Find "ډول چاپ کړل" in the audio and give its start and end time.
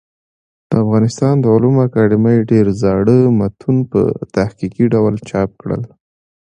4.93-5.81